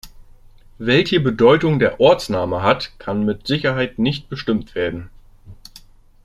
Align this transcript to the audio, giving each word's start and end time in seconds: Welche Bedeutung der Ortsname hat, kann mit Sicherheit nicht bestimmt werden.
Welche 0.79 1.19
Bedeutung 1.19 1.77
der 1.77 1.99
Ortsname 1.99 2.63
hat, 2.63 2.91
kann 2.97 3.23
mit 3.23 3.45
Sicherheit 3.45 3.99
nicht 3.99 4.29
bestimmt 4.29 4.73
werden. 4.73 5.11